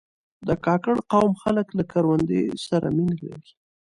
د 0.47 0.49
کاکړ 0.65 0.95
قوم 1.11 1.31
خلک 1.43 1.67
له 1.77 1.83
کروندې 1.91 2.41
سره 2.67 2.87
مینه 2.97 3.15
لري. 3.27 3.51